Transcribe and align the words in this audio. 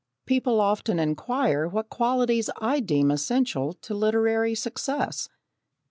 People 0.25 0.59
often 0.59 0.97
inquire 0.97 1.67
what 1.67 1.91
qualities 1.91 2.49
I 2.59 2.79
deem 2.79 3.11
essential 3.11 3.73
to 3.73 3.93
literary 3.93 4.55
success. 4.55 5.29